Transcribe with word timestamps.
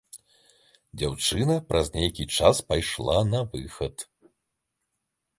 Дзяўчына 1.01 1.57
праз 1.73 1.91
нейкі 1.97 2.25
час 2.37 2.61
пайшла 2.71 3.19
на 3.33 3.41
выхад. 3.53 3.95